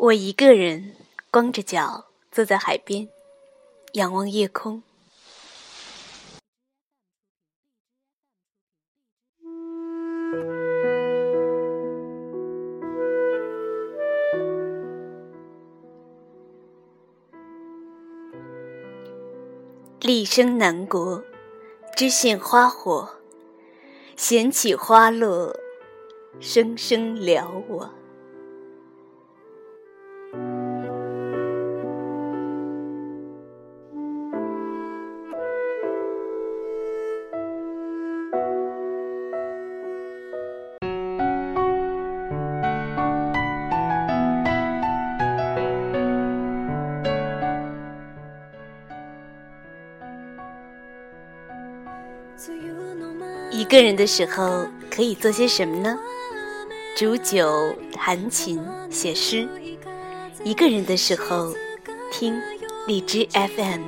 [0.00, 0.94] 我一个人
[1.28, 3.08] 光着脚坐在海边，
[3.94, 4.80] 仰望夜空。
[20.00, 21.24] 立生南国，
[21.96, 23.16] 知县花火，
[24.16, 25.52] 闲起花落，
[26.38, 27.97] 声声撩我。
[53.68, 55.98] 个人的时候可以做些什么呢？
[56.96, 58.58] 煮酒、弹琴、
[58.90, 59.46] 写诗。
[60.42, 61.52] 一个人的时候，
[62.10, 62.40] 听
[62.86, 63.82] 荔枝 FM。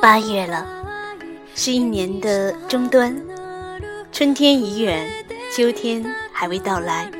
[0.00, 0.64] 八月了，
[1.56, 3.20] 是一年的终端，
[4.12, 5.26] 春天已远。
[5.50, 7.10] 秋天还未到来，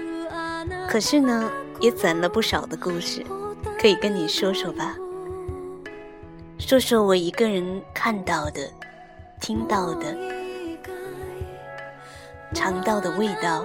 [0.89, 3.25] 可是呢，也攒了不少的故事，
[3.81, 4.95] 可以跟你说说吧。
[6.59, 8.71] 说说我一个人看到的、
[9.41, 10.17] 听到的、
[12.55, 13.65] 尝到的味道。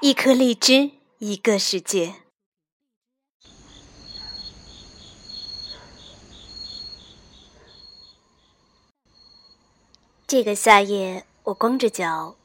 [0.00, 2.23] 一颗荔枝，一个世界。
[10.26, 12.36] 这个夏夜，我光着脚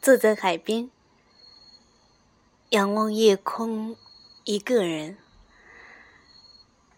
[0.00, 0.88] 坐在海边，
[2.70, 3.96] 仰望夜空，
[4.44, 5.18] 一个人。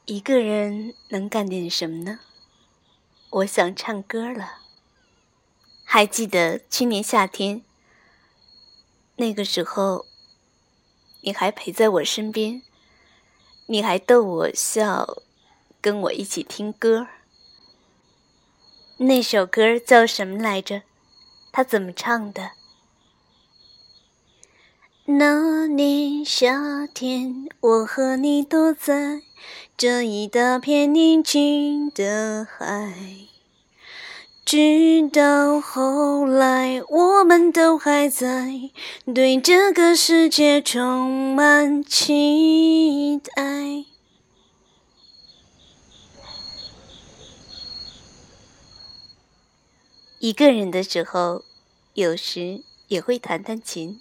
[0.05, 2.21] 一个人能干点什么呢？
[3.31, 4.59] 我想唱歌了。
[5.85, 7.65] 还记得去年夏天，
[9.17, 10.05] 那个时候，
[11.23, 12.63] 你还陪在我身边，
[13.67, 15.23] 你还逗我笑，
[15.81, 17.09] 跟我一起听歌。
[18.99, 20.83] 那首歌叫什么来着？
[21.51, 22.53] 他怎么唱的？
[25.07, 29.23] 那年夏天，我和你躲在
[29.77, 32.95] 这一大片宁静的海，
[34.45, 38.71] 直到后来，我们都还在
[39.13, 42.54] 对这个世界充满期
[50.25, 51.45] 一个人的时候，
[51.93, 54.01] 有时也会弹弹琴。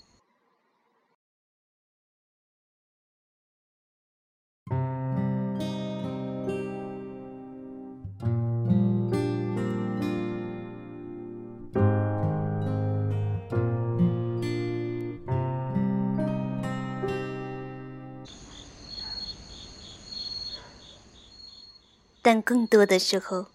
[22.22, 23.48] 但更多的时候，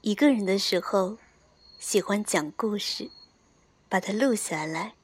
[0.00, 1.18] 一个人的时候。
[1.78, 3.08] 喜欢讲故事，
[3.88, 4.94] 把它录下来。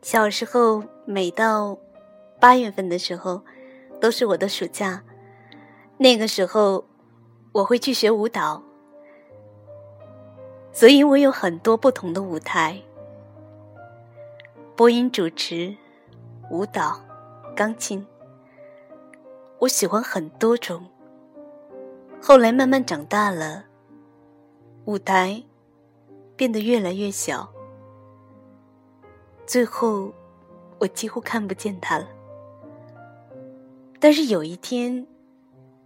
[0.00, 1.76] 小时候，每到
[2.40, 3.42] 八月份的时候，
[4.00, 5.02] 都是我的暑假。
[5.98, 6.84] 那个时候，
[7.52, 8.62] 我会去学舞蹈，
[10.72, 12.82] 所以我有很多不同的舞台：
[14.74, 15.76] 播音主持、
[16.50, 17.05] 舞蹈。
[17.56, 18.06] 钢琴，
[19.58, 20.86] 我喜欢很多种。
[22.20, 23.64] 后来慢慢长大了，
[24.84, 25.42] 舞台
[26.36, 27.50] 变得越来越小，
[29.46, 30.12] 最后
[30.78, 32.06] 我几乎看不见它了。
[33.98, 35.06] 但是有一天，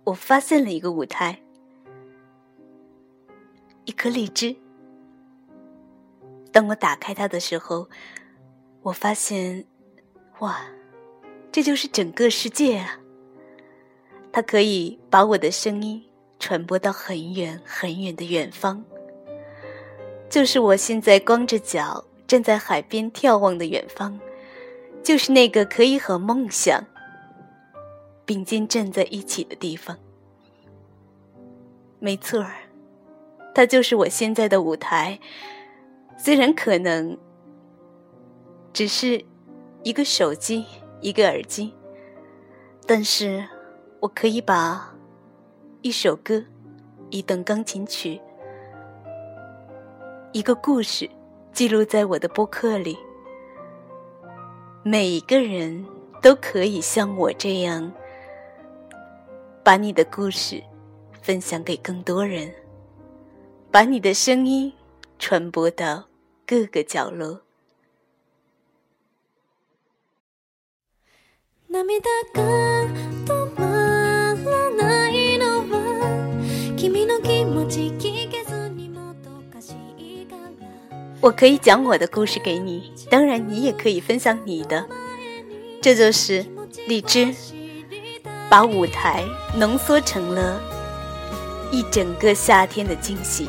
[0.02, 1.40] 我发现了一个舞台，
[3.84, 4.56] 一颗荔枝。
[6.50, 7.88] 当我打开它的时候，
[8.82, 9.64] 我发现，
[10.40, 10.60] 哇！
[11.52, 13.00] 这就是整个世界啊！
[14.32, 16.00] 它可以把我的声音
[16.38, 18.84] 传播到很远很远的远方，
[20.28, 24.20] 就是我现在光着脚站在海边眺望的远方，
[25.02, 26.86] 就是那个可以和梦想
[28.24, 29.98] 并肩站在一起的地方。
[31.98, 32.54] 没错儿，
[33.52, 35.18] 它就是我现在的舞台，
[36.16, 37.18] 虽然可能
[38.72, 39.24] 只是
[39.82, 40.64] 一个手机。
[41.00, 41.72] 一个耳机，
[42.86, 43.42] 但是
[44.00, 44.94] 我可以把
[45.82, 46.42] 一首歌、
[47.08, 48.20] 一段钢琴曲、
[50.32, 51.08] 一个故事
[51.52, 52.98] 记录在我的播客里。
[54.82, 55.84] 每一个人
[56.22, 57.90] 都可以像我这样，
[59.62, 60.62] 把你的故事
[61.22, 62.52] 分享给更多人，
[63.70, 64.72] 把你的声音
[65.18, 66.04] 传播到
[66.46, 67.40] 各个角落。
[81.20, 84.84] 我可以讲我的故事给你，当然你也可以分享你的。
[85.80, 86.44] 这就是
[86.88, 87.32] 荔枝，
[88.48, 89.24] 把舞台
[89.54, 90.60] 浓缩成了
[91.70, 93.48] 一整个夏天的惊喜。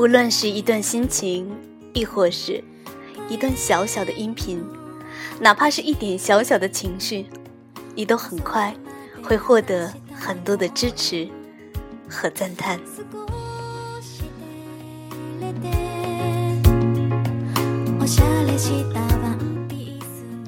[0.00, 1.46] 无论是一段心情，
[1.92, 2.64] 亦或是
[3.28, 4.64] 一段小小的音频，
[5.38, 7.26] 哪怕是一点小小的情绪，
[7.94, 8.74] 你都很快
[9.22, 11.28] 会获得很多的支持
[12.08, 12.80] 和赞叹。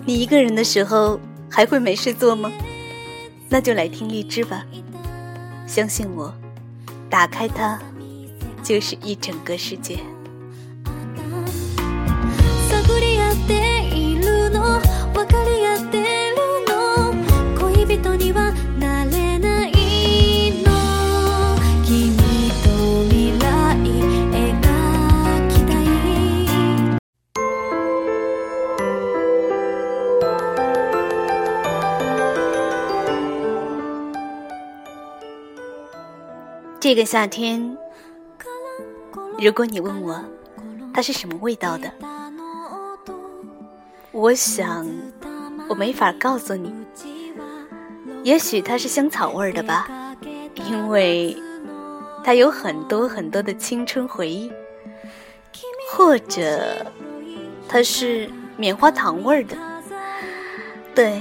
[0.06, 1.20] 你一个人的时候
[1.50, 2.50] 还会没事做吗？
[3.50, 4.64] 那就来听荔枝吧，
[5.66, 6.34] 相信我，
[7.10, 7.78] 打开它。
[8.62, 9.98] 就是一整个世界。
[36.82, 37.81] 这个夏天。
[39.42, 40.24] 如果你问我，
[40.94, 41.92] 它是什么味道的，
[44.12, 44.88] 我想
[45.68, 46.72] 我没法告诉你。
[48.22, 50.14] 也许它是香草味的吧，
[50.70, 51.36] 因为
[52.22, 54.48] 它有很多很多的青春回忆；
[55.90, 56.86] 或者
[57.68, 59.56] 它是棉花糖味的，
[60.94, 61.20] 对，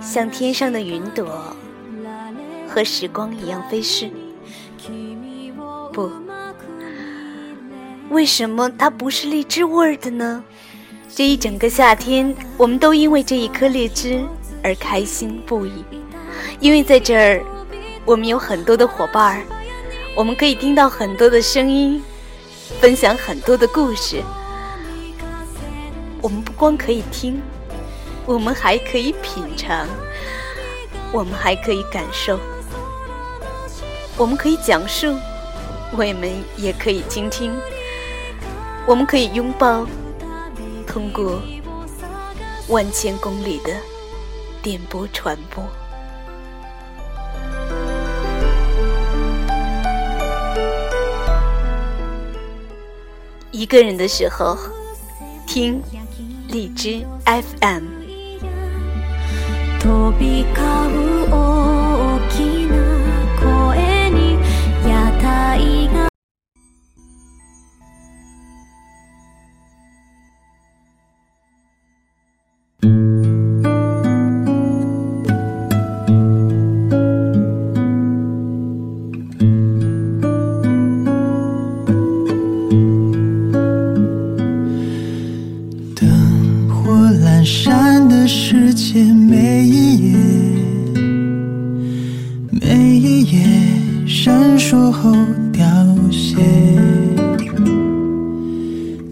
[0.00, 1.54] 像天上的云朵
[2.68, 4.10] 和时光一样飞逝。
[5.92, 6.10] 不。
[8.12, 10.44] 为什么它不是荔枝味儿的呢？
[11.08, 14.22] 这一整个夏天，我们都因为这一颗荔枝
[14.62, 15.82] 而开心不已。
[16.60, 17.42] 因为在这儿，
[18.04, 19.42] 我们有很多的伙伴儿，
[20.14, 22.02] 我们可以听到很多的声音，
[22.82, 24.22] 分享很多的故事。
[26.20, 27.40] 我们不光可以听，
[28.26, 29.88] 我们还可以品尝，
[31.10, 32.38] 我们还可以感受，
[34.18, 35.16] 我们可以讲述，
[35.92, 37.50] 我们也可以倾听。
[38.84, 39.86] 我们可以拥抱，
[40.86, 41.40] 通过
[42.68, 43.70] 万千公里的
[44.60, 45.64] 电波传播。
[53.52, 54.58] 一个人的时候，
[55.46, 55.80] 听
[56.48, 57.84] 荔枝 FM。
[94.72, 95.14] 树后
[95.52, 95.62] 凋
[96.10, 96.34] 谢。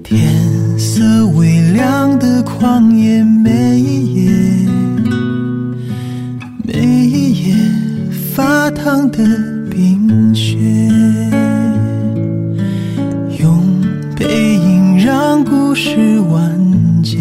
[0.02, 4.30] 天色微亮的旷野，每一夜，
[6.64, 7.54] 每一夜
[8.34, 9.18] 发烫的
[9.70, 10.56] 冰雪，
[13.38, 13.62] 用
[14.16, 16.58] 背影让故事完
[17.02, 17.18] 结。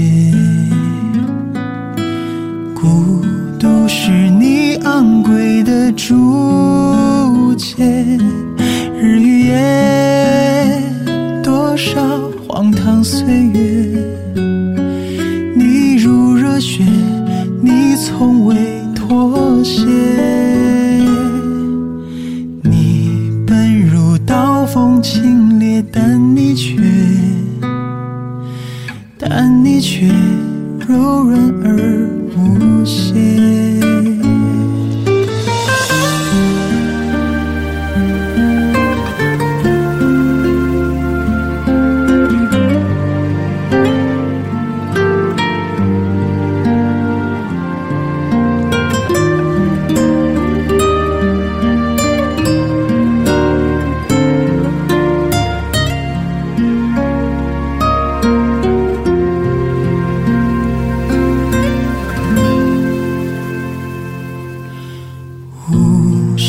[2.74, 3.22] 孤
[3.60, 6.79] 独是你昂贵的主。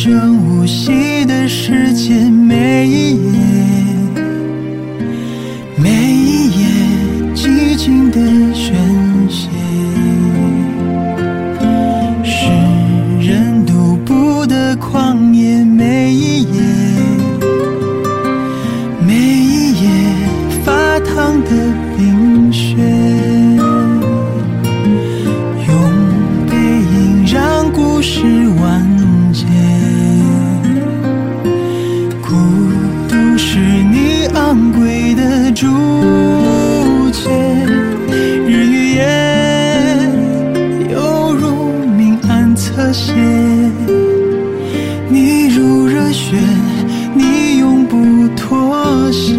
[0.01, 3.50] 无声无息的世界，每一夜。
[46.13, 46.37] 雪
[47.15, 49.35] 你永不妥协。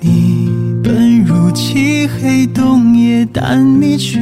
[0.00, 0.50] 你
[0.82, 4.20] 本如漆黑冬夜但你却